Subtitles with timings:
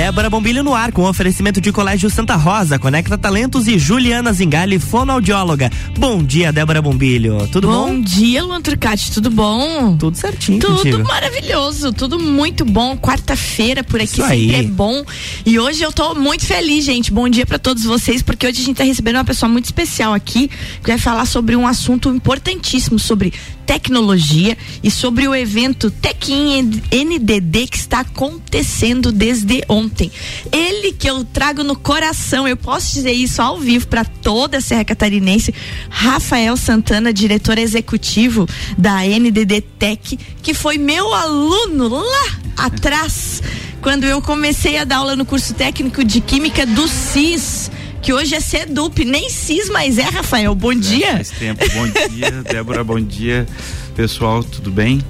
[0.00, 4.78] Débora Bombilho no ar com oferecimento de Colégio Santa Rosa, Conecta Talentos e Juliana Zingali,
[4.78, 5.70] fonoaudióloga.
[5.98, 7.46] Bom dia, Débora Bombilho.
[7.48, 7.88] Tudo bom?
[7.88, 9.12] Bom dia, Luan Turcati.
[9.12, 9.98] Tudo bom?
[9.98, 11.04] Tudo certinho Tudo contigo.
[11.04, 12.96] maravilhoso, tudo muito bom.
[12.96, 14.54] Quarta-feira por aqui Isso sempre aí.
[14.54, 15.04] é bom.
[15.44, 17.12] E hoje eu tô muito feliz, gente.
[17.12, 20.14] Bom dia pra todos vocês, porque hoje a gente tá recebendo uma pessoa muito especial
[20.14, 20.48] aqui,
[20.82, 23.34] que vai falar sobre um assunto importantíssimo, sobre
[23.66, 30.10] tecnologia e sobre o evento Tequim NDD que está acontecendo desde ontem.
[30.50, 34.60] Ele que eu trago no coração, eu posso dizer isso ao vivo para toda a
[34.60, 35.54] Serra Catarinense,
[35.88, 43.42] Rafael Santana, diretor executivo da NDD Tech, que foi meu aluno lá atrás,
[43.80, 47.70] quando eu comecei a dar aula no curso técnico de Química do CIS.
[48.02, 50.54] Que hoje é CEDUP, nem CIS mais é, Rafael.
[50.54, 51.12] Bom dia.
[51.12, 51.62] Faz tempo.
[51.74, 52.82] Bom dia, Débora.
[52.82, 53.46] Bom dia,
[53.94, 54.42] pessoal.
[54.42, 55.02] Tudo bem?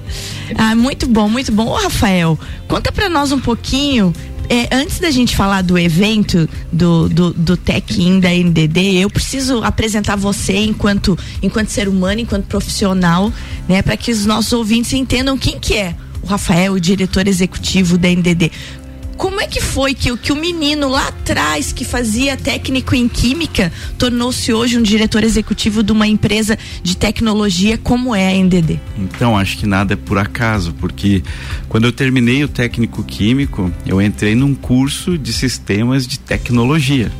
[0.57, 1.67] Ah, muito bom, muito bom.
[1.67, 4.13] Ô, Rafael, conta pra nós um pouquinho.
[4.49, 9.63] é, antes da gente falar do evento do, do, do Tech-In da NDD, eu preciso
[9.63, 13.31] apresentar você enquanto, enquanto ser humano, enquanto profissional,
[13.69, 17.97] né, para que os nossos ouvintes entendam quem que é o Rafael, o diretor executivo
[17.97, 18.51] da NDD.
[19.21, 23.07] Como é que foi que, o- que o menino lá atrás, que fazia técnico em
[23.07, 28.79] química, tornou-se hoje um diretor executivo de uma empresa de tecnologia como é a NDD?
[28.97, 31.21] Então, acho que nada é por acaso, porque
[31.69, 37.11] quando eu terminei o técnico químico, eu entrei num curso de sistemas de tecnologia.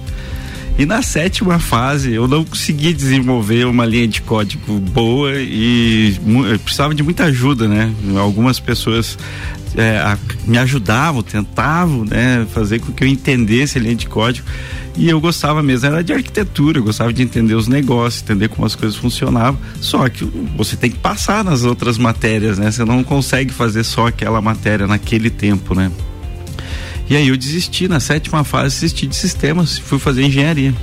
[0.80, 6.16] E na sétima fase eu não consegui desenvolver uma linha de código boa e
[6.64, 7.94] precisava de muita ajuda, né?
[8.18, 9.18] Algumas pessoas
[9.76, 14.46] é, a- me ajudavam, tentavam, né, fazer com que eu entendesse a linha de código.
[14.98, 18.66] E eu gostava mesmo, era de arquitetura, eu gostava de entender os negócios, entender como
[18.66, 19.58] as coisas funcionavam.
[19.80, 20.26] Só que
[20.58, 22.70] você tem que passar nas outras matérias, né?
[22.70, 25.90] Você não consegue fazer só aquela matéria naquele tempo, né?
[27.10, 30.74] E aí eu desisti, na sétima fase, desisti de sistemas, fui fazer engenharia.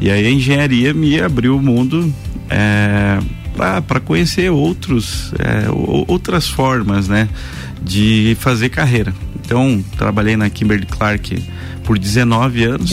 [0.00, 2.12] E aí a engenharia me abriu o mundo
[2.48, 3.18] é,
[3.86, 5.66] para conhecer outros, é,
[6.06, 7.28] outras formas, né?
[7.82, 9.14] De fazer carreira.
[9.44, 11.42] Então, trabalhei na Kimberly Clark
[11.84, 12.90] por 19 anos.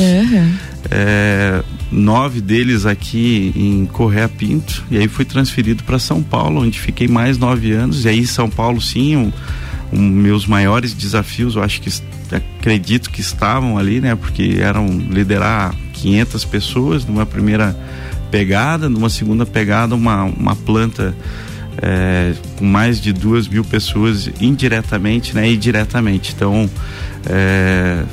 [0.90, 6.80] É, nove deles aqui em Correia Pinto e aí fui transferido para São Paulo onde
[6.80, 9.32] fiquei mais nove anos e aí São Paulo sim um,
[9.92, 11.90] um meus maiores desafios eu acho que
[12.32, 17.76] acredito que estavam ali né porque eram liderar 500 pessoas numa primeira
[18.30, 21.16] pegada numa segunda pegada uma uma planta
[21.82, 26.34] é, com mais de duas mil pessoas indiretamente né, e diretamente.
[26.36, 26.70] Então,
[27.28, 28.04] é,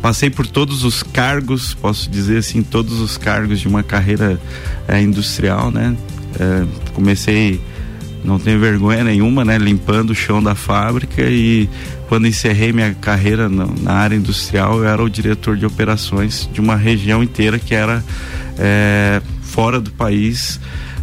[0.00, 4.40] passei por todos os cargos, posso dizer assim, todos os cargos de uma carreira
[4.88, 5.96] é, industrial, né?
[6.38, 7.60] É, comecei,
[8.24, 9.58] não tenho vergonha nenhuma, né?
[9.58, 11.68] Limpando o chão da fábrica e
[12.08, 16.60] quando encerrei minha carreira na, na área industrial, eu era o diretor de operações de
[16.60, 18.04] uma região inteira que era
[18.58, 20.58] é, fora do país,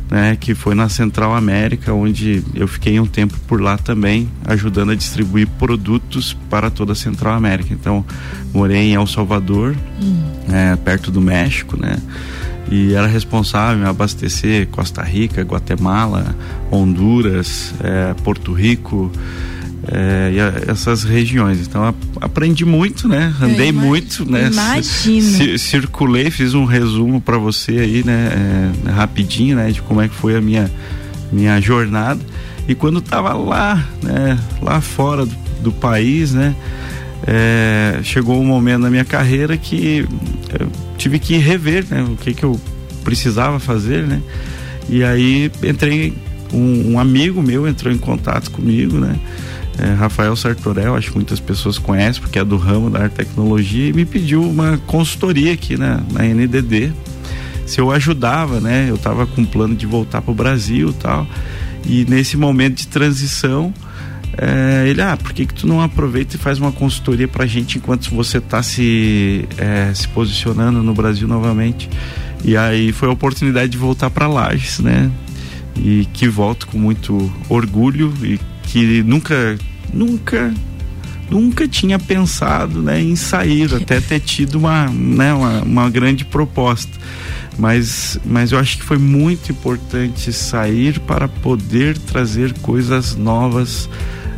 [0.10, 4.92] né, que foi na Central América, onde eu fiquei um tempo por lá também, ajudando
[4.92, 7.74] a distribuir produtos para toda a Central América.
[7.74, 8.04] Então,
[8.54, 9.76] morei em El Salvador,
[10.52, 11.98] é, perto do México, né?
[12.72, 16.36] E era responsável em abastecer Costa Rica, Guatemala,
[16.72, 19.12] Honduras, é, Porto Rico,
[19.92, 21.60] é, e a- essas regiões.
[21.68, 23.34] Então a- aprendi muito, né?
[23.42, 24.50] Andei imag- muito, né?
[24.52, 25.22] imagino.
[25.38, 28.30] Ci- circulei, fiz um resumo para você aí, né?
[28.86, 29.72] é, rapidinho, né?
[29.72, 30.70] De como é que foi a minha
[31.32, 32.20] minha jornada.
[32.68, 34.38] E quando tava lá, né?
[34.62, 36.56] Lá fora do, do país, né?
[37.28, 40.08] é, chegou um momento na minha carreira que
[40.60, 42.04] eu tive que rever, né?
[42.04, 42.60] O que que eu
[43.04, 44.22] precisava fazer, né?
[44.90, 46.14] E aí entrei
[46.54, 49.16] um, um amigo meu entrou em contato comigo, né?
[49.82, 53.90] É, Rafael Sartorel, acho que muitas pessoas conhecem porque é do ramo da arte tecnologia
[53.90, 56.92] e me pediu uma consultoria aqui na, na NDD
[57.66, 58.88] se eu ajudava, né?
[58.90, 61.28] Eu estava com plano de voltar para o Brasil, tal.
[61.86, 63.72] E nesse momento de transição,
[64.36, 67.78] é, ele, ah, por que que tu não aproveita e faz uma consultoria pra gente
[67.78, 71.88] enquanto você tá se, é, se posicionando no Brasil novamente?
[72.44, 75.12] E aí foi a oportunidade de voltar para Lages, né?
[75.76, 79.58] E que volto com muito orgulho e que nunca,
[79.94, 80.54] nunca,
[81.30, 86.92] nunca tinha pensado, né, em sair, até ter tido uma, né, uma, uma grande proposta.
[87.58, 93.90] Mas, mas eu acho que foi muito importante sair para poder trazer coisas novas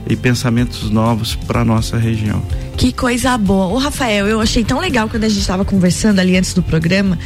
[0.07, 2.41] e pensamentos novos para nossa região.
[2.77, 3.67] Que coisa boa.
[3.67, 7.17] Ô, Rafael, eu achei tão legal quando a gente estava conversando ali antes do programa,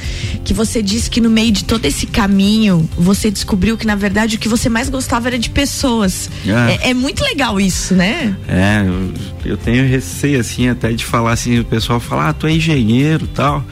[0.43, 4.35] que você disse que no meio de todo esse caminho, você descobriu que, na verdade,
[4.35, 6.29] o que você mais gostava era de pessoas.
[6.45, 8.35] É, é, é muito legal isso, né?
[8.47, 9.13] É, eu,
[9.51, 13.27] eu, tenho receio, assim, até de falar assim, o pessoal fala, ah, tu é engenheiro
[13.27, 13.63] tal.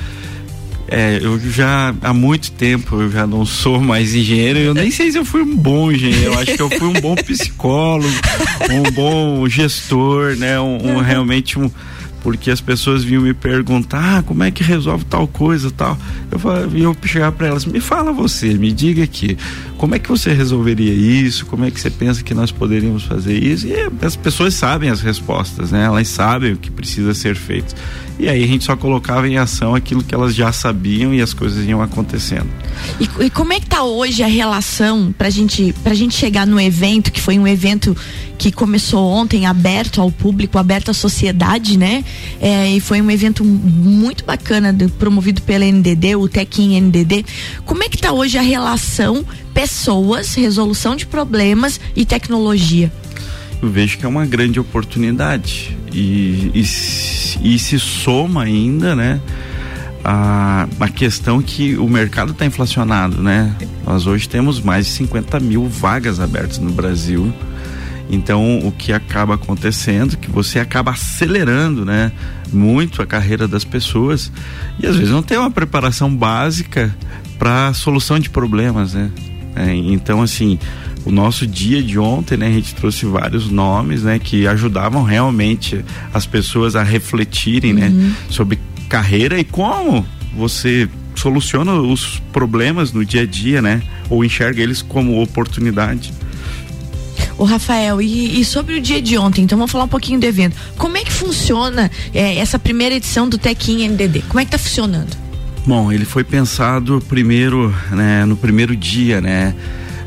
[0.87, 4.59] É, eu já há muito tempo eu já não sou mais engenheiro.
[4.59, 6.33] Eu nem sei se eu fui um bom engenheiro.
[6.33, 8.13] Eu acho que eu fui um bom psicólogo,
[8.69, 10.59] um bom gestor, né?
[10.59, 11.69] Um, um realmente um
[12.23, 15.97] porque as pessoas vinham me perguntar ah, como é que resolve tal coisa tal.
[16.31, 16.39] Eu
[16.73, 19.37] eu chegar para elas, me fala você, me diga aqui,
[19.77, 21.45] como é que você resolveria isso?
[21.45, 23.67] Como é que você pensa que nós poderíamos fazer isso?
[23.67, 25.83] E as pessoas sabem as respostas, né?
[25.83, 27.75] Elas sabem o que precisa ser feito.
[28.19, 31.33] E aí a gente só colocava em ação aquilo que elas já sabiam e as
[31.33, 32.47] coisas iam acontecendo.
[32.99, 36.59] E, e como é que tá hoje a relação pra gente, pra gente chegar no
[36.59, 37.95] evento, que foi um evento
[38.37, 42.03] que começou ontem, aberto ao público, aberto à sociedade, né?
[42.41, 47.25] É, e foi um evento muito bacana, promovido pela NDD, o Tequim NDD.
[47.65, 52.91] Como é que tá hoje a relação pessoas, resolução de problemas e tecnologia?
[53.63, 59.21] eu vejo que é uma grande oportunidade e, e, e se soma ainda, né?
[60.03, 63.55] A, a questão que o mercado está inflacionado, né?
[63.85, 67.33] Nós hoje temos mais de 50 mil vagas abertas no Brasil.
[68.09, 72.11] Então, o que acaba acontecendo, que você acaba acelerando, né,
[72.51, 74.31] muito a carreira das pessoas
[74.79, 76.95] e às vezes não tem uma preparação básica
[77.39, 79.09] para solução de problemas, né?
[79.55, 80.59] É, então, assim,
[81.05, 85.83] o nosso dia de ontem, né, a gente trouxe vários nomes, né, que ajudavam realmente
[86.13, 87.93] as pessoas a refletirem, né, uhum.
[87.93, 90.05] né, sobre carreira e como
[90.35, 96.13] você soluciona os problemas no dia a dia, né, ou enxerga eles como oportunidade.
[97.43, 100.23] O Rafael, e, e, sobre o dia de ontem, então vamos falar um pouquinho do
[100.23, 100.55] evento.
[100.77, 104.21] Como é que funciona é, essa primeira edição do Tequim NDD?
[104.29, 105.17] Como é que tá funcionando?
[105.67, 109.53] Bom, ele foi pensado primeiro, né, no primeiro dia, né,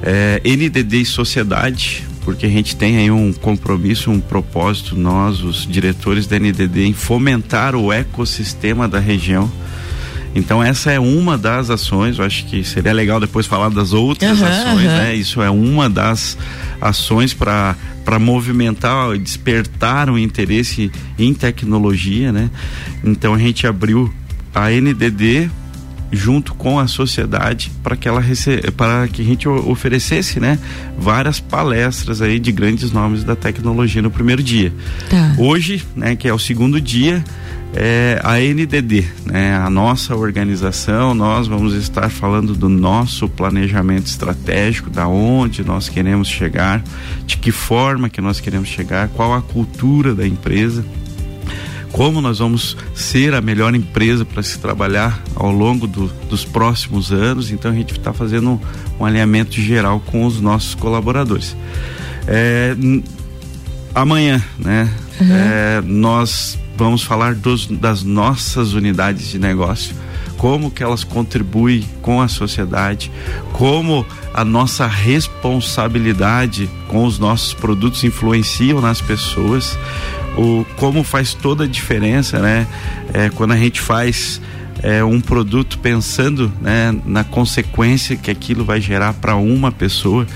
[0.02, 5.66] é, NDD e sociedade, porque a gente tem aí um compromisso, um propósito, nós, os
[5.66, 9.52] diretores da NDD, em fomentar o ecossistema da região.
[10.36, 14.38] Então essa é uma das ações, eu acho que seria legal depois falar das outras
[14.38, 14.98] uhum, ações, uhum.
[14.98, 15.14] né?
[15.14, 16.36] Isso é uma das
[16.78, 17.74] ações para
[18.04, 22.50] para movimentar, despertar o interesse em tecnologia, né?
[23.02, 24.12] Então a gente abriu
[24.54, 25.50] a NDD
[26.12, 28.22] junto com a sociedade para que ela
[28.76, 30.58] para que a gente oferecesse, né,
[30.96, 34.72] várias palestras aí de grandes nomes da tecnologia no primeiro dia.
[35.10, 35.34] Tá.
[35.36, 37.24] Hoje, né, que é o segundo dia,
[37.78, 44.88] é a NDD, né, a nossa organização, nós vamos estar falando do nosso planejamento estratégico,
[44.88, 46.82] da onde nós queremos chegar,
[47.26, 50.84] de que forma que nós queremos chegar, qual a cultura da empresa
[51.92, 57.10] como nós vamos ser a melhor empresa para se trabalhar ao longo do, dos próximos
[57.10, 57.50] anos.
[57.50, 58.60] Então a gente está fazendo um,
[59.00, 61.56] um, alinhamento geral com os nossos colaboradores.
[62.28, 62.76] É,
[63.94, 64.92] amanhã, né?
[65.18, 65.26] Uhum.
[65.30, 69.94] É, nós vamos falar dos, das nossas unidades de negócio
[70.36, 73.10] como que elas contribuem com a sociedade,
[73.52, 79.78] como a nossa responsabilidade com os nossos produtos influenciam nas pessoas
[80.36, 82.66] o como faz toda a diferença, né?
[83.14, 84.40] É, quando a gente faz
[84.82, 90.26] é, um produto pensando né, na consequência que aquilo vai gerar para uma pessoa.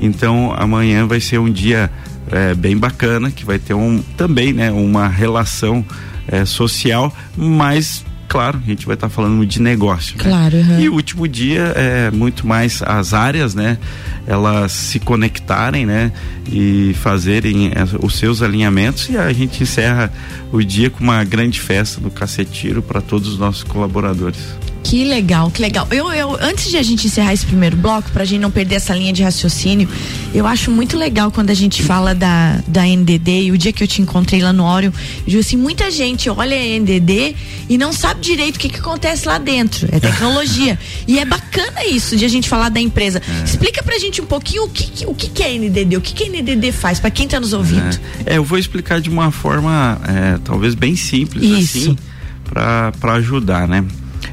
[0.00, 1.90] Então amanhã vai ser um dia
[2.30, 5.84] é, bem bacana que vai ter um também né, uma relação
[6.28, 10.16] é, social, mas claro, a gente vai estar tá falando de negócio.
[10.16, 10.22] Né?
[10.22, 10.56] Claro.
[10.56, 10.80] Uhum.
[10.80, 13.76] E o último dia é muito mais as áreas, né?
[14.24, 16.12] Elas se conectarem, né?
[16.50, 20.12] E fazerem é, os seus alinhamentos e a gente encerra
[20.52, 24.38] o dia com uma grande festa do Cacetiro para todos os nossos colaboradores.
[24.82, 25.86] Que legal, que legal.
[25.90, 28.94] Eu, eu, antes de a gente encerrar esse primeiro bloco, pra gente não perder essa
[28.94, 29.88] linha de raciocínio,
[30.34, 33.84] eu acho muito legal quando a gente fala da, da NDD e o dia que
[33.84, 37.36] eu te encontrei lá no Orion, eu digo assim, muita gente olha a NDD
[37.68, 39.88] e não sabe direito o que, que acontece lá dentro.
[39.92, 40.78] É tecnologia.
[41.06, 43.22] e é bacana isso de a gente falar da empresa.
[43.40, 43.44] É.
[43.44, 46.24] Explica pra gente um pouquinho o que, o que, que é NDD, o que, que
[46.24, 48.00] a NDD faz, para quem tá nos ouvindo.
[48.26, 48.34] É.
[48.34, 51.78] é, eu vou explicar de uma forma é, talvez bem simples isso.
[51.78, 51.98] assim,
[52.44, 53.84] para ajudar, né?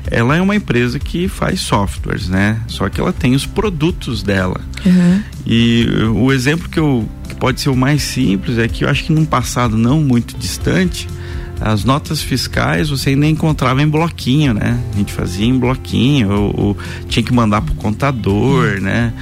[0.10, 2.60] Ela é uma empresa que faz softwares, né?
[2.68, 4.60] Só que ela tem os produtos dela.
[4.86, 5.22] Uhum.
[5.46, 9.04] E o exemplo que, eu, que pode ser o mais simples é que eu acho
[9.04, 11.08] que num passado não muito distante,
[11.60, 14.80] as notas fiscais você ainda encontrava em bloquinho, né?
[14.94, 18.82] A gente fazia em bloquinho, ou, ou tinha que mandar pro contador, uhum.
[18.82, 19.14] né?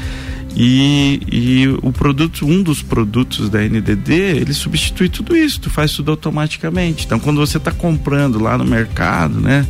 [0.56, 5.92] E, e, o produto, um dos produtos da NDD, ele substitui tudo isso, tu faz
[5.92, 7.06] tudo automaticamente.
[7.06, 9.68] Então, quando você está comprando lá no mercado, né,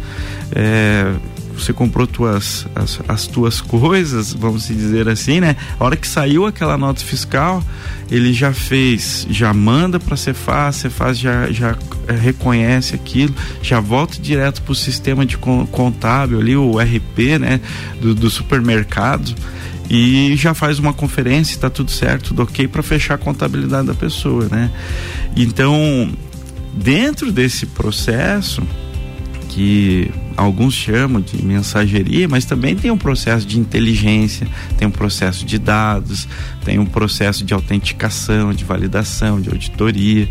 [0.51, 1.11] é,
[1.57, 5.55] você comprou tuas, as, as, tuas coisas, vamos dizer assim, né?
[5.79, 7.63] A hora que saiu aquela nota fiscal,
[8.11, 11.75] ele já fez, já manda para a Cefaz, a Cefaz já, já
[12.07, 17.59] é, reconhece aquilo, já volta direto para o sistema de contábil ali, o RP, né?
[17.99, 19.33] Do, do supermercado
[19.89, 23.93] e já faz uma conferência, está tudo certo, tudo ok para fechar a contabilidade da
[23.93, 24.71] pessoa, né?
[25.35, 26.09] Então,
[26.73, 28.63] dentro desse processo
[29.55, 34.45] que alguns chamam de mensageria, mas também tem um processo de inteligência,
[34.77, 36.27] tem um processo de dados,
[36.65, 40.27] tem um processo de autenticação, de validação, de auditoria.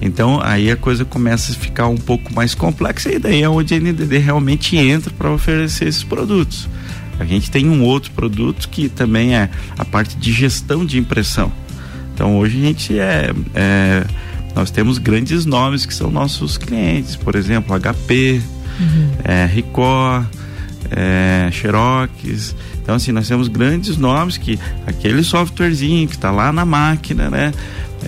[0.00, 3.74] Então aí a coisa começa a ficar um pouco mais complexa e daí é onde
[3.74, 6.68] a NDD realmente entra para oferecer esses produtos.
[7.18, 11.52] A gente tem um outro produto que também é a parte de gestão de impressão.
[12.14, 14.04] Então hoje a gente é, é
[14.54, 18.40] nós temos grandes nomes que são nossos clientes, por exemplo, HP,
[18.80, 19.10] uhum.
[19.24, 19.46] é,
[20.90, 22.56] é, Xerox.
[22.82, 27.52] Então, assim, nós temos grandes nomes que aquele softwarezinho que está lá na máquina, né?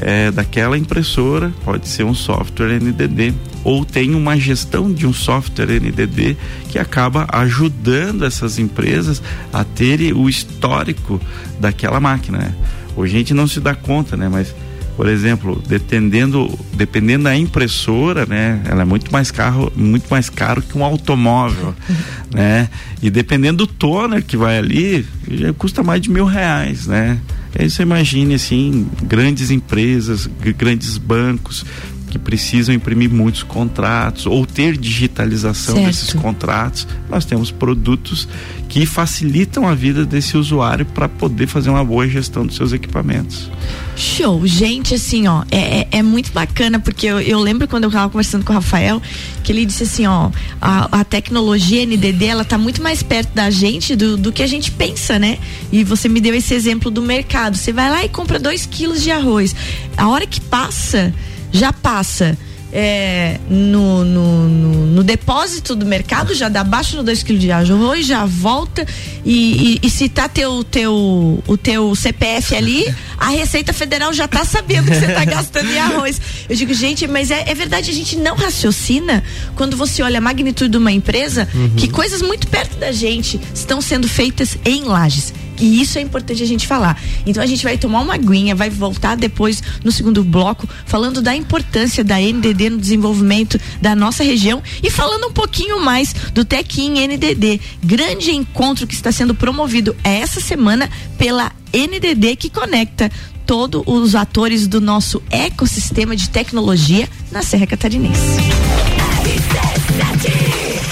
[0.00, 5.80] É, daquela impressora, pode ser um software NDD ou tem uma gestão de um software
[5.80, 6.36] NDD
[6.68, 9.20] que acaba ajudando essas empresas
[9.52, 11.20] a terem o histórico
[11.58, 12.38] daquela máquina.
[12.38, 12.54] Né?
[12.96, 14.28] Hoje a gente não se dá conta, né?
[14.28, 14.54] Mas
[15.00, 20.60] por exemplo, dependendo, dependendo da impressora, né, ela é muito mais caro, muito mais caro
[20.60, 21.74] que um automóvel,
[22.30, 22.68] né?
[23.00, 27.18] E dependendo do toner que vai ali, já custa mais de mil reais, né?
[27.58, 31.64] Aí você imagine assim, grandes empresas, grandes bancos
[32.10, 35.86] que precisam imprimir muitos contratos ou ter digitalização certo.
[35.86, 38.28] desses contratos, nós temos produtos
[38.68, 43.50] que facilitam a vida desse usuário para poder fazer uma boa gestão dos seus equipamentos.
[43.96, 47.88] Show, gente, assim, ó, é, é, é muito bacana porque eu, eu, lembro quando eu
[47.88, 49.02] estava conversando com o Rafael
[49.42, 53.50] que ele disse assim, ó, a, a, tecnologia NDD ela tá muito mais perto da
[53.50, 55.38] gente do, do que a gente pensa, né?
[55.72, 57.56] E você me deu esse exemplo do mercado.
[57.56, 59.54] Você vai lá e compra dois quilos de arroz.
[59.96, 61.12] A hora que passa
[61.52, 62.36] já passa
[62.72, 67.50] é, no, no, no, no, depósito do mercado, já dá abaixo no 2 kg de
[67.50, 68.86] arroz, já volta
[69.24, 72.84] e, e, e, se tá teu, teu, o teu CPF ali,
[73.20, 76.18] a Receita Federal já tá sabendo que você tá gastando em arroz.
[76.48, 79.22] Eu digo, gente, mas é, é, verdade, a gente não raciocina
[79.54, 81.70] quando você olha a magnitude de uma empresa uhum.
[81.76, 85.34] que coisas muito perto da gente estão sendo feitas em lajes.
[85.60, 86.98] E isso é importante a gente falar.
[87.26, 91.36] Então a gente vai tomar uma aguinha, vai voltar depois no segundo bloco falando da
[91.36, 97.06] importância da NDD no desenvolvimento da nossa região e falando um pouquinho mais do Tequim
[97.06, 103.10] NDD, grande encontro que está sendo promovido essa semana pela NDD que conecta
[103.46, 108.20] todos os atores do nosso ecossistema de tecnologia na Serra Catarinense.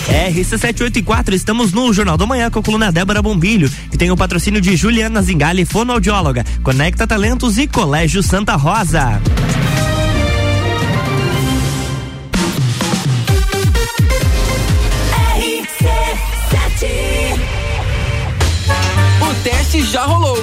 [0.08, 4.60] RC784, estamos no Jornal da Manhã com a coluna Débora Bombilho, que tem o patrocínio
[4.60, 9.20] de Juliana Zingali, fonoaudióloga, Conecta Talentos e Colégio Santa Rosa.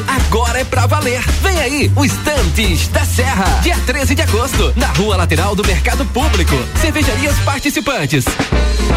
[0.08, 1.22] Agora é pra valer.
[1.42, 3.60] Vem aí, o Estantes da Serra.
[3.62, 6.56] Dia 13 de agosto, na rua lateral do Mercado Público.
[6.80, 8.26] Cervejarias participantes.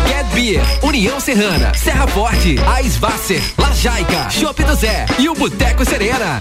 [0.07, 6.41] Get Beer, União Serrana, Serra Forte, Aisvasser, Lajaica, Chopp do Zé e o Boteco Serena.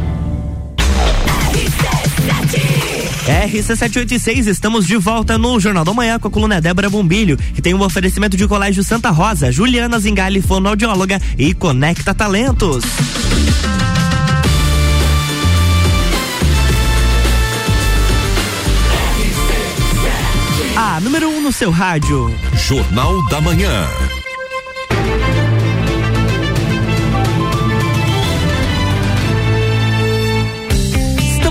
[3.25, 7.73] RC786, estamos de volta no Jornal da Manhã com a coluna Débora Bombilho, que tem
[7.73, 12.83] um oferecimento de Colégio Santa Rosa, Juliana Zingali, fonoaudióloga e Conecta Talentos.
[20.75, 22.33] A número 1 um no seu rádio.
[22.55, 23.87] Jornal da Manhã.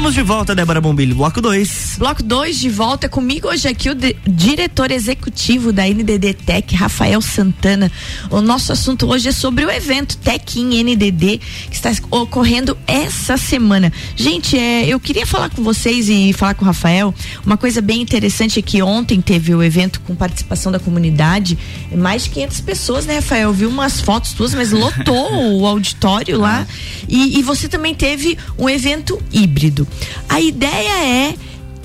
[0.00, 1.96] Estamos de volta, Débora Bombilho, bloco 2.
[1.98, 3.94] Bloco 2 de volta comigo hoje aqui o
[4.26, 7.92] diretor executivo da NDD Tech, Rafael Santana.
[8.30, 11.38] O nosso assunto hoje é sobre o evento Tech in NDD
[11.68, 13.92] que está ocorrendo essa semana.
[14.16, 17.14] Gente, é, eu queria falar com vocês e falar com o Rafael
[17.44, 21.58] uma coisa bem interessante é que ontem teve o evento com participação da comunidade,
[21.94, 23.50] mais de 500 pessoas, né, Rafael?
[23.50, 25.30] Eu vi umas fotos tuas, mas lotou
[25.60, 26.66] o auditório lá.
[27.06, 29.89] E, e você também teve um evento híbrido.
[30.28, 31.34] A ideia é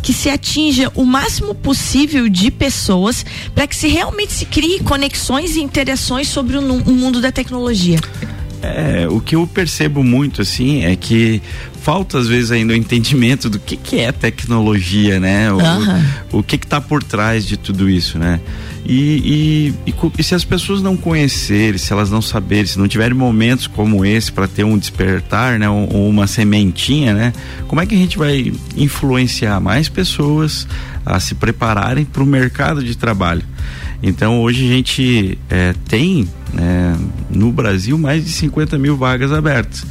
[0.01, 5.55] que se atinja o máximo possível de pessoas para que se realmente se crie conexões
[5.55, 7.99] e interações sobre o, o mundo da tecnologia.
[8.61, 11.41] É, o que eu percebo muito assim é que
[11.85, 15.51] falta às vezes ainda o entendimento do que, que é tecnologia, né?
[15.51, 16.05] O, uhum.
[16.31, 18.39] o, o que está por trás de tudo isso, né?
[18.83, 22.87] E, e, e, e, se as pessoas não conhecerem, se elas não saberem, se não
[22.87, 27.33] tiverem momentos como esse para ter um despertar, né, ou, ou, uma sementinha, né,
[27.67, 30.67] como é que a gente vai influenciar mais pessoas
[31.05, 33.43] a se prepararem para o mercado de trabalho?
[34.01, 36.97] Então hoje a gente é, tem né,
[37.29, 39.85] no Brasil mais de 50 mil vagas abertas.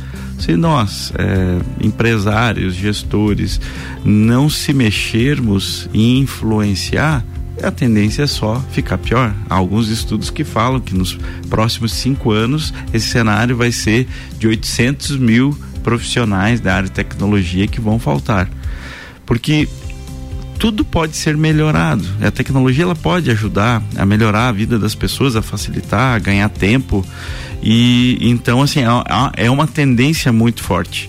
[0.45, 3.59] Se nós, é, empresários, gestores,
[4.05, 7.25] não se mexermos e influenciar,
[7.63, 9.35] a tendência é só ficar pior.
[9.49, 14.07] Há alguns estudos que falam que nos próximos cinco anos esse cenário vai ser
[14.39, 18.47] de 800 mil profissionais da área de tecnologia que vão faltar.
[19.25, 19.67] Porque
[20.59, 22.05] tudo pode ser melhorado.
[22.23, 26.51] A tecnologia ela pode ajudar a melhorar a vida das pessoas, a facilitar, a ganhar
[26.51, 27.03] tempo.
[27.65, 31.09] E então assim é, é uma tendência muito forte.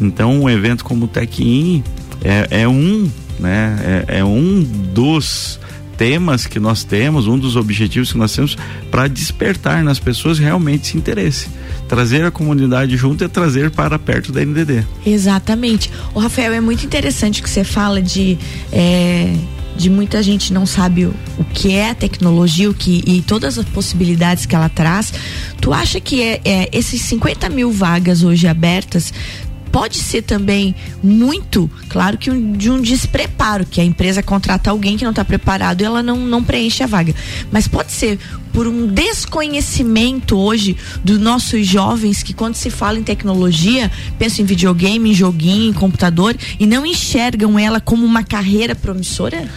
[0.00, 1.82] Então um evento como o Tech
[2.22, 5.58] é, é um né, é, é um dos
[5.96, 8.56] temas que nós temos, um dos objetivos que nós temos
[8.88, 11.48] para despertar nas pessoas realmente esse interesse.
[11.88, 14.84] Trazer a comunidade junto é trazer para perto da NDD.
[15.04, 15.90] Exatamente.
[16.14, 18.38] O Rafael, é muito interessante que você fala de.
[18.72, 19.34] É
[19.78, 23.56] de muita gente não sabe o, o, que é a tecnologia o que, e todas
[23.56, 25.14] as possibilidades que ela traz.
[25.60, 29.14] Tu acha que é, é, esses 50 mil vagas hoje abertas
[29.70, 34.96] pode ser também muito, claro que um, de um despreparo, que a empresa contrata alguém
[34.96, 37.14] que não está preparado e ela não, não preenche a vaga.
[37.50, 38.18] Mas pode ser
[38.52, 44.46] por um desconhecimento hoje dos nossos jovens que quando se fala em tecnologia, pensam em
[44.46, 49.48] videogame, em joguinho, em computador e não enxergam ela como uma carreira promissora?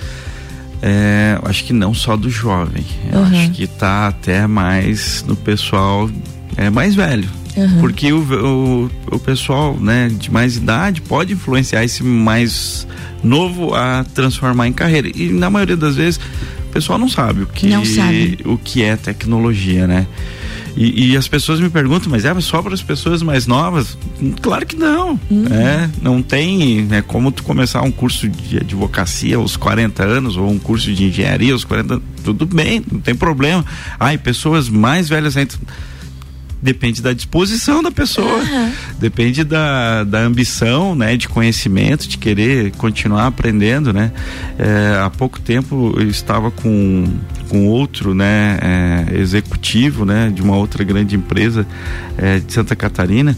[0.82, 2.86] É, acho que não só do jovem.
[3.13, 3.24] Uhum.
[3.24, 6.10] Acho que está até mais no pessoal
[6.58, 7.82] é, mais velho Uhum.
[7.82, 12.88] Porque o, o, o, pessoal né, de mais idade pode influenciar esse mais
[13.24, 15.10] novo a transformar em carreira.
[15.14, 16.20] E na maioria das vezes
[16.70, 18.40] o pessoal não sabe o que, sabe.
[18.46, 20.08] O que é tecnologia, né?
[20.76, 23.98] E, e, as pessoas me perguntam, mas é só para as pessoas mais novas?
[24.42, 25.20] Claro que não.
[25.30, 25.46] Uhum.
[25.52, 30.50] É, não tem é como tu começar um curso de advocacia aos 40 anos ou
[30.50, 33.66] um curso de engenharia aos 40 tudo bem, não tem problema.
[34.00, 35.56] Ai, pessoas mais velhas ainda
[36.62, 38.71] depende da disposição da pessoa, uhum.
[39.00, 44.12] depende da, da ambição, né, de conhecimento, de querer continuar aprendendo, né.
[44.60, 47.06] É, há pouco tempo eu estava com,
[47.50, 51.65] com outro, né, é, executivo, né, de uma outra grande empresa
[52.17, 53.36] é, de Santa Catarina,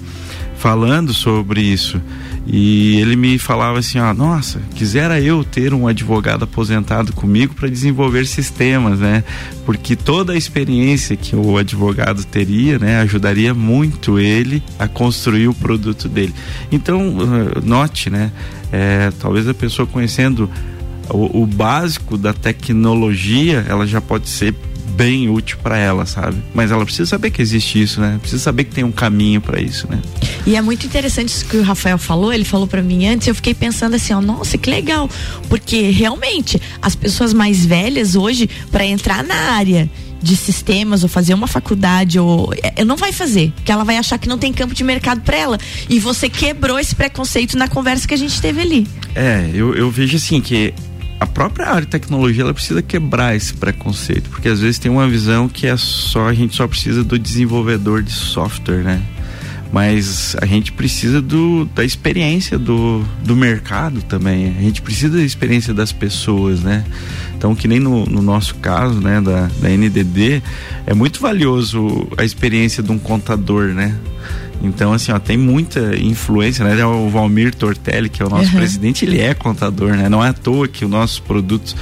[0.57, 2.01] falando sobre isso.
[2.45, 7.69] E ele me falava assim, ó, nossa, quisera eu ter um advogado aposentado comigo para
[7.69, 9.23] desenvolver sistemas, né?
[9.65, 15.53] Porque toda a experiência que o advogado teria, né, ajudaria muito ele a construir o
[15.53, 16.33] produto dele.
[16.69, 18.29] Então, uh, note, né,
[18.73, 20.49] é, talvez a pessoa conhecendo
[21.09, 24.53] o, o básico da tecnologia, ela já pode ser
[24.95, 26.37] bem útil para ela, sabe?
[26.53, 28.17] Mas ela precisa saber que existe isso, né?
[28.19, 29.99] Precisa saber que tem um caminho para isso, né?
[30.45, 33.35] E é muito interessante isso que o Rafael falou, ele falou para mim antes, eu
[33.35, 35.09] fiquei pensando assim, ó, nossa, que legal,
[35.49, 39.89] porque realmente as pessoas mais velhas hoje para entrar na área
[40.21, 44.17] de sistemas ou fazer uma faculdade ou é, não vai fazer, porque ela vai achar
[44.17, 45.57] que não tem campo de mercado para ela.
[45.89, 48.87] E você quebrou esse preconceito na conversa que a gente teve ali.
[49.13, 50.73] É, eu, eu vejo assim que
[51.23, 55.07] a própria área de tecnologia ela precisa quebrar esse preconceito, porque às vezes tem uma
[55.07, 59.01] visão que é só a gente só precisa do desenvolvedor de software, né?
[59.71, 64.53] Mas a gente precisa do, da experiência do, do mercado também.
[64.55, 66.83] A gente precisa da experiência das pessoas, né?
[67.37, 70.43] Então, que nem no, no nosso caso, né, da, da NDD,
[70.85, 73.97] é muito valioso a experiência de um contador, né?
[74.63, 76.85] Então, assim, ó, tem muita influência, né?
[76.85, 78.57] O Valmir Tortelli, que é o nosso uhum.
[78.59, 80.07] presidente, ele é contador, né?
[80.07, 81.75] Não é à toa que os nossos produtos,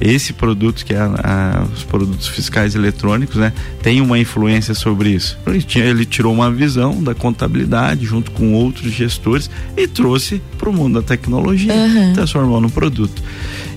[0.00, 3.52] esse produto que é a, a, os produtos fiscais eletrônicos, né?
[3.82, 5.36] Tem uma influência sobre isso.
[5.46, 10.70] Ele, tinha, ele tirou uma visão da contabilidade junto com outros gestores e trouxe para
[10.70, 12.12] o mundo da tecnologia, uhum.
[12.12, 13.20] transformou no produto.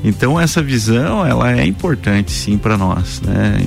[0.04, 3.58] Então essa visão ela é importante sim para nós, né?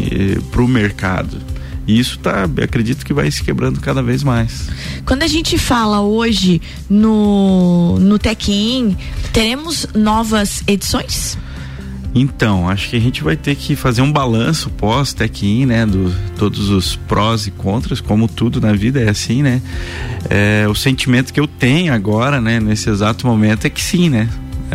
[0.53, 1.54] Para o mercado.
[1.87, 4.69] E isso tá, acredito que vai se quebrando cada vez mais.
[5.05, 8.97] Quando a gente fala hoje no no Tech
[9.33, 11.37] teremos novas edições?
[12.15, 16.15] Então, acho que a gente vai ter que fazer um balanço pós Tech né, do
[16.39, 19.61] todos os prós e contras, como tudo na vida é assim, né?
[20.31, 24.29] É, o sentimento que eu tenho agora, né, nesse exato momento é que sim, né?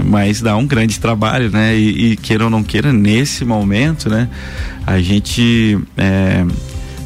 [0.05, 1.75] mas dá um grande trabalho, né?
[1.75, 4.29] E, e, queira ou não queira, nesse momento, né?
[4.85, 6.45] A gente é,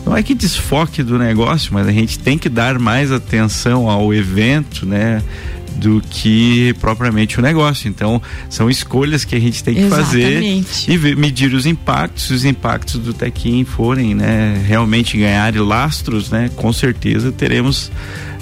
[0.05, 4.13] não é que desfoque do negócio, mas a gente tem que dar mais atenção ao
[4.13, 5.21] evento, né?
[5.75, 7.87] Do que propriamente o negócio.
[7.87, 10.63] Então, são escolhas que a gente tem que Exatamente.
[10.63, 12.23] fazer e ver, medir os impactos.
[12.23, 17.91] Se os impactos do Tequim forem, né, realmente ganharem lastros, né, com certeza teremos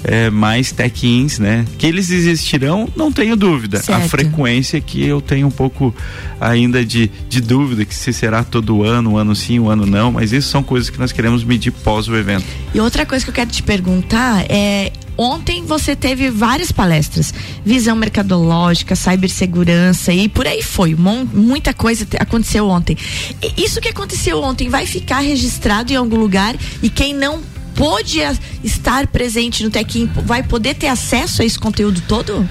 [0.04, 1.64] é, mais tech-ins, né?
[1.78, 3.80] Que eles existirão, não tenho dúvida.
[3.80, 4.04] Certo.
[4.04, 5.94] A frequência que eu tenho um pouco
[6.40, 10.10] ainda de, de dúvida, que se será todo ano, um ano sim, um ano não,
[10.10, 12.44] mas isso são coisas que nós queremos medir pós o evento.
[12.74, 17.32] E outra coisa que eu quero te perguntar é Ontem você teve várias palestras,
[17.64, 20.94] visão mercadológica, cibersegurança e por aí foi.
[20.94, 22.96] Muita coisa aconteceu ontem.
[23.42, 27.40] E isso que aconteceu ontem vai ficar registrado em algum lugar e quem não
[27.74, 28.20] pôde
[28.62, 32.48] estar presente no Tequim vai poder ter acesso a esse conteúdo todo?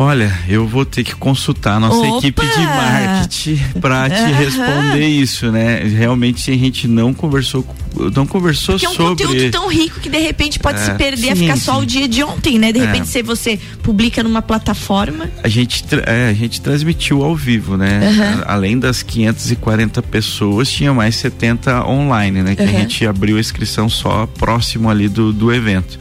[0.00, 2.18] Olha, eu vou ter que consultar a nossa Opa!
[2.18, 5.82] equipe de marketing para te responder isso, né?
[5.82, 7.66] Realmente a gente não conversou,
[8.14, 9.02] não conversou Porque sobre.
[9.02, 11.64] é um conteúdo tão rico que de repente pode é, se perder, sim, ficar sim.
[11.64, 12.70] só o dia de ontem, né?
[12.70, 12.86] De é.
[12.86, 13.06] repente, é.
[13.06, 15.28] se você publica numa plataforma.
[15.42, 18.00] A gente, é, a gente transmitiu ao vivo, né?
[18.08, 18.44] Uhum.
[18.46, 22.54] Além das 540 pessoas, tinha mais 70 online, né?
[22.54, 22.68] Que uhum.
[22.68, 25.98] a gente abriu a inscrição só próximo ali do, do evento.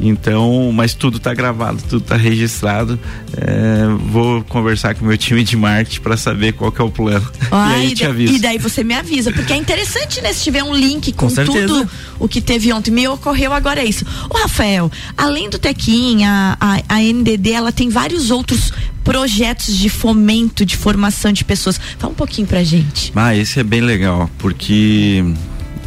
[0.00, 2.98] Então, mas tudo está gravado, tudo está registrado.
[3.36, 6.90] É, vou conversar com o meu time de marketing para saber qual que é o
[6.90, 7.28] plano.
[7.50, 8.34] Ah, e aí e te aviso.
[8.34, 10.32] E daí você me avisa, porque é interessante, né?
[10.32, 12.90] Se tiver um link com, com tudo o que teve ontem.
[12.90, 14.04] Me ocorreu agora isso.
[14.30, 19.88] O Rafael, além do Tequim, a, a, a NDD, ela tem vários outros projetos de
[19.88, 21.80] fomento, de formação de pessoas.
[21.98, 23.10] Fala um pouquinho pra gente.
[23.16, 25.24] Ah, esse é bem legal, porque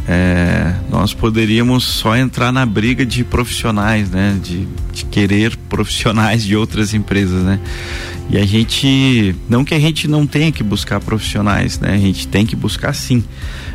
[0.08, 4.38] é, nós poderíamos só entrar na briga de profissionais, né?
[4.42, 7.60] De, de, querer profissionais de outras empresas, né?
[8.28, 11.94] E a gente, não que a gente não tenha que buscar profissionais, né?
[11.94, 13.22] A gente tem que buscar sim,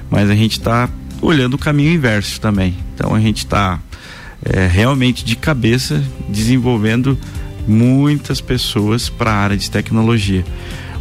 [0.10, 0.90] mas a gente está
[1.22, 2.76] olhando o caminho inverso também.
[2.94, 3.80] Então a gente está
[4.44, 7.18] é, realmente de cabeça desenvolvendo
[7.66, 10.44] muitas pessoas para a área de tecnologia.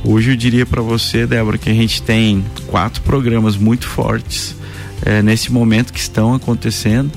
[0.05, 4.55] Hoje eu diria para você, Débora, que a gente tem quatro programas muito fortes
[5.07, 7.11] é, nesse momento que estão acontecendo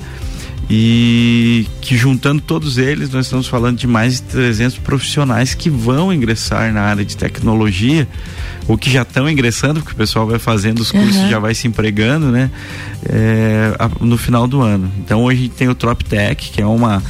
[0.72, 6.12] e que juntando todos eles nós estamos falando de mais de 300 profissionais que vão
[6.12, 8.06] ingressar na área de tecnologia
[8.68, 11.28] ou que já estão ingressando porque o pessoal vai fazendo os cursos uhum.
[11.28, 12.52] já vai se empregando né
[13.04, 17.02] é, no final do ano então hoje tem o TropTech que é uma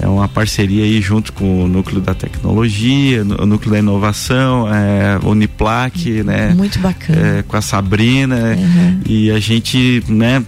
[0.00, 5.18] é uma parceria aí junto com o núcleo da tecnologia, o núcleo da inovação, é,
[5.24, 6.52] Uniplac, né?
[6.54, 7.38] Muito bacana.
[7.38, 9.00] É, com a Sabrina uhum.
[9.06, 10.42] e a gente, né?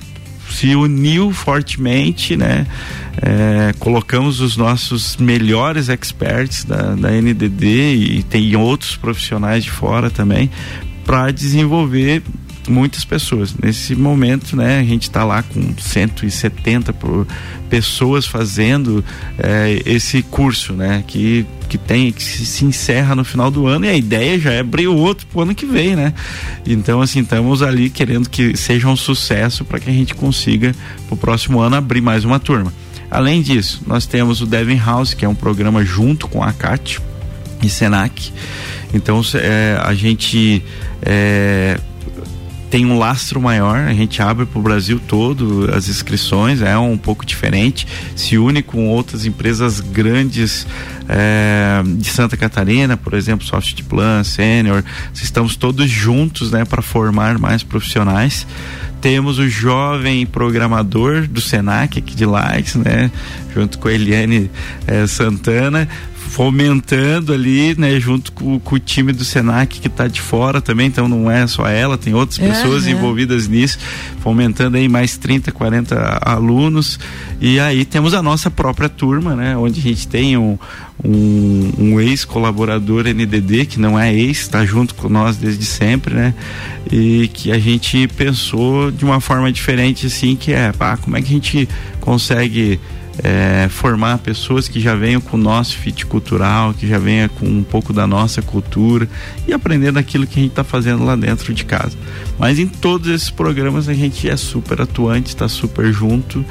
[0.50, 2.66] Se uniu fortemente, né?
[3.20, 10.08] É, colocamos os nossos melhores experts da, da NDD e tem outros profissionais de fora
[10.10, 10.50] também
[11.04, 12.22] para desenvolver
[12.70, 13.54] muitas pessoas.
[13.54, 17.26] Nesse momento, né, a gente está lá com 170 por,
[17.68, 19.04] pessoas fazendo
[19.38, 23.90] é, esse curso, né, que que tem que se, encerra no final do ano e
[23.90, 26.14] a ideia já é abrir o outro pro ano que vem, né?
[26.66, 30.74] Então assim estamos ali querendo que seja um sucesso para que a gente consiga
[31.06, 32.72] pro próximo ano abrir mais uma turma.
[33.10, 37.00] Além disso, nós temos o Devin House, que é um programa junto com a CAT
[37.62, 38.32] e Senac.
[38.92, 40.62] Então é, a gente
[41.02, 41.78] é,
[42.70, 46.98] tem um lastro maior, a gente abre para o Brasil todo as inscrições, é um
[46.98, 50.66] pouco diferente, se une com outras empresas grandes
[51.08, 57.62] é, de Santa Catarina, por exemplo, Softplan, Senior, estamos todos juntos né, para formar mais
[57.62, 58.46] profissionais.
[59.00, 63.12] Temos o jovem programador do Senac aqui de Likes, né?
[63.54, 64.50] Junto com a Eliane
[64.88, 65.88] é, Santana,
[66.28, 70.86] fomentando ali, né, junto com, com, o time do Senac que está de fora também,
[70.86, 72.90] então não é só ela, tem outras pessoas uhum.
[72.90, 73.78] envolvidas nisso,
[74.20, 77.00] fomentando aí mais 30, 40 alunos.
[77.40, 80.58] E aí temos a nossa própria turma, né, onde a gente tem um,
[81.04, 86.34] um, um ex-colaborador NDD, que não é ex, está junto com nós desde sempre, né?
[86.90, 91.22] E que a gente pensou de uma forma diferente, assim, que é, pá, como é
[91.22, 91.68] que a gente
[92.00, 92.78] consegue
[93.22, 97.46] é, formar pessoas que já venham com o nosso fit cultural, que já venham com
[97.46, 99.08] um pouco da nossa cultura
[99.46, 101.96] e aprendendo aquilo que a gente está fazendo lá dentro de casa.
[102.38, 106.44] Mas em todos esses programas a gente é super atuante, está super junto,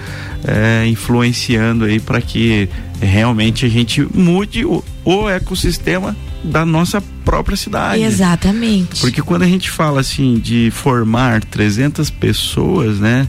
[0.43, 7.57] é, influenciando aí para que realmente a gente mude o, o ecossistema da nossa própria
[7.57, 8.03] cidade.
[8.03, 9.01] Exatamente.
[9.01, 13.27] Porque quando a gente fala assim de formar 300 pessoas, né?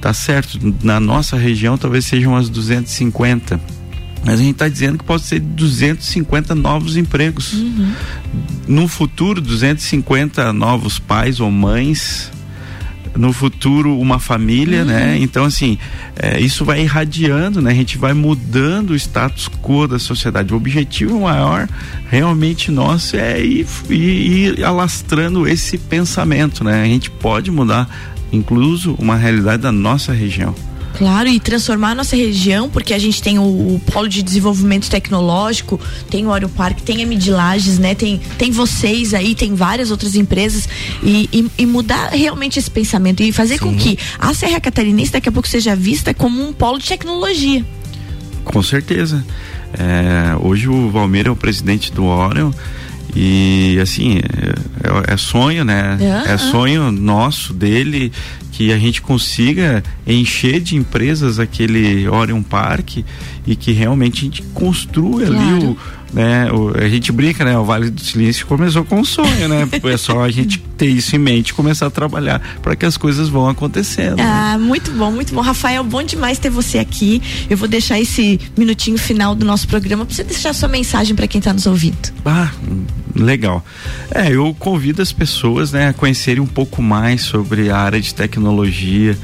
[0.00, 3.60] Tá certo, na nossa região talvez sejam as 250.
[4.24, 7.54] Mas a gente está dizendo que pode ser 250 novos empregos.
[7.54, 7.92] Uhum.
[8.68, 12.30] No futuro, 250 novos pais ou mães.
[13.16, 15.00] No futuro, uma família, né?
[15.00, 15.06] uhum.
[15.06, 15.18] né?
[15.20, 15.78] Então, assim,
[16.16, 17.70] é, isso vai irradiando, né?
[17.70, 20.52] A gente vai mudando o status quo da sociedade.
[20.52, 21.68] O objetivo maior,
[22.08, 26.82] realmente nosso, é ir, ir, ir alastrando esse pensamento, né?
[26.82, 27.88] A gente pode mudar
[28.32, 30.54] incluso uma realidade da nossa região.
[30.94, 34.90] Claro, e transformar a nossa região, porque a gente tem o, o polo de desenvolvimento
[34.90, 37.94] tecnológico, tem o Aeroparque, tem a Midlages, né?
[37.94, 40.68] Tem, tem vocês aí, tem várias outras empresas
[41.02, 43.64] e, e, e mudar realmente esse pensamento e fazer Sim.
[43.64, 47.64] com que a Serra Catarinense daqui a pouco seja vista como um polo de tecnologia.
[48.44, 49.24] Com certeza.
[49.72, 52.50] É, hoje o Valmir é o presidente do Orion
[53.14, 54.20] e assim,
[54.82, 55.98] é, é sonho, né?
[56.00, 56.32] Uhum.
[56.32, 58.12] É sonho nosso, dele,
[58.52, 62.98] que a gente consiga encher de empresas aquele Orion Park
[63.46, 65.40] e que realmente a gente construa claro.
[65.40, 65.76] ali o
[66.12, 66.50] né?
[66.52, 67.56] O, a gente brinca, né?
[67.56, 69.68] O Vale do Silício começou com um sonho, né?
[69.84, 72.96] é só a gente ter isso em mente e começar a trabalhar para que as
[72.96, 74.16] coisas vão acontecendo.
[74.16, 74.22] Né?
[74.24, 74.64] Ah, né?
[74.64, 75.40] muito bom, muito bom.
[75.40, 77.22] Rafael, bom demais ter você aqui.
[77.48, 81.26] Eu vou deixar esse minutinho final do nosso programa para você deixar sua mensagem para
[81.26, 82.12] quem está nos ouvindo.
[82.24, 82.50] Ah,
[83.14, 83.64] legal.
[84.10, 88.14] É, eu convido as pessoas, né, a conhecerem um pouco mais sobre a área de
[88.14, 89.16] tecnologia.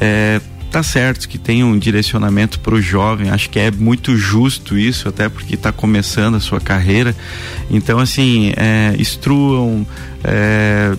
[0.00, 4.76] É, tá certo que tem um direcionamento para o jovem, acho que é muito justo
[4.76, 7.16] isso, até porque está começando a sua carreira.
[7.70, 9.86] Então, assim, é, instruam.
[10.22, 10.94] É,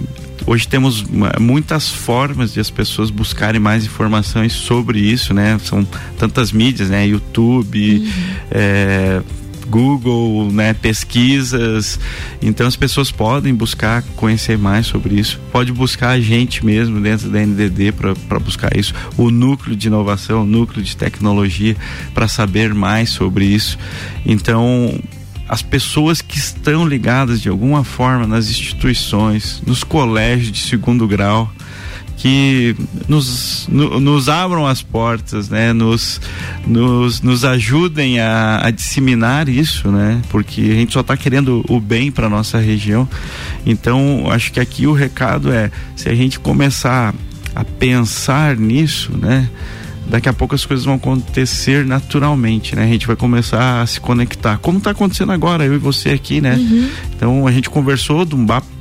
[0.46, 1.06] hoje temos
[1.40, 5.60] muitas formas de as pessoas buscarem mais informações sobre isso, né?
[5.64, 5.86] São
[6.18, 7.06] tantas mídias, né?
[7.08, 8.12] YouTube, uhum.
[8.52, 9.22] é,
[9.70, 12.00] Google, né, pesquisas.
[12.42, 15.40] Então as pessoas podem buscar conhecer mais sobre isso.
[15.52, 18.94] Pode buscar a gente mesmo dentro da NDD para buscar isso.
[19.18, 21.76] O núcleo de inovação, o núcleo de tecnologia
[22.14, 23.78] para saber mais sobre isso.
[24.26, 25.00] Então
[25.48, 31.52] as pessoas que estão ligadas de alguma forma nas instituições, nos colégios de segundo grau,
[32.20, 32.76] que
[33.08, 35.72] nos, no, nos abram as portas, né?
[35.72, 36.20] Nos,
[36.68, 40.22] nos, nos ajudem a, a disseminar isso, né?
[40.30, 43.08] Porque a gente só está querendo o bem para nossa região.
[43.66, 47.16] Então, acho que aqui o recado é, se a gente começar
[47.56, 49.50] a pensar nisso, né?
[50.10, 52.84] daqui a pouco as coisas vão acontecer naturalmente, né?
[52.84, 56.42] A gente vai começar a se conectar, como está acontecendo agora, eu e você aqui,
[56.42, 56.56] né?
[56.56, 56.90] Uhum.
[57.16, 58.79] Então a gente conversou de um papo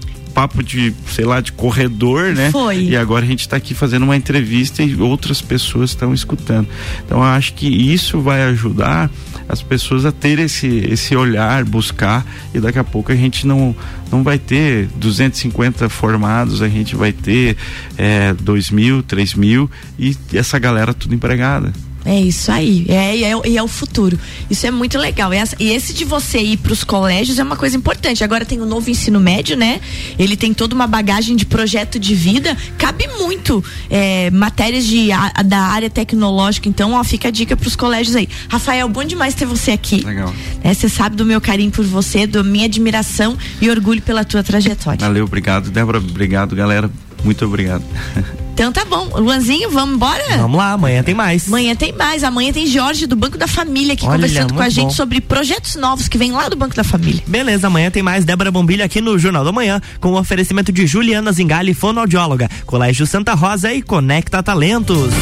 [0.63, 2.51] de, sei lá, de corredor, né?
[2.51, 2.81] Foi.
[2.81, 6.69] E agora a gente está aqui fazendo uma entrevista e outras pessoas estão escutando.
[7.05, 9.11] Então eu acho que isso vai ajudar
[9.49, 13.75] as pessoas a ter esse, esse olhar, buscar e daqui a pouco a gente não,
[14.13, 17.57] não vai ter 250 formados, a gente vai ter
[17.97, 21.73] é, 2 mil, 3 mil e essa galera tudo empregada.
[22.11, 22.87] É isso aí.
[22.89, 24.19] É, e é, é o futuro.
[24.51, 25.33] Isso é muito legal.
[25.35, 28.25] E, essa- e esse de você ir para os colégios é uma coisa importante.
[28.25, 29.79] Agora tem o novo ensino médio, né?
[30.19, 32.57] Ele tem toda uma bagagem de projeto de vida.
[32.79, 36.67] Cabe muito é, matérias de, a- da área tecnológica.
[36.67, 38.27] Então, ó, fica a dica para os colégios aí.
[38.49, 40.01] Rafael, bom demais ter você aqui.
[40.03, 40.33] Legal.
[40.65, 44.43] É, Você sabe do meu carinho por você, da minha admiração e orgulho pela tua
[44.43, 44.99] trajetória.
[45.07, 45.71] Valeu, obrigado.
[45.71, 46.91] Débora, obrigado, galera.
[47.23, 47.85] Muito obrigado.
[48.59, 49.09] Então tá bom.
[49.15, 50.37] Luanzinho, vamos embora?
[50.37, 51.47] Vamos lá, amanhã tem mais.
[51.47, 52.25] Amanhã tem mais.
[52.25, 54.91] Amanhã tem Jorge do Banco da Família aqui Olha, conversando com a gente bom.
[54.91, 57.23] sobre projetos novos que vem lá do Banco da Família.
[57.25, 60.89] Beleza, amanhã tem mais Débora Bombilho aqui no Jornal da Manhã, com o oferecimento de
[60.89, 65.13] Juliana Zingali, fonoaudióloga, Colégio Santa Rosa e Conecta Talentos.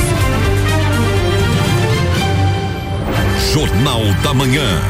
[3.53, 4.81] Jornal da Manhã.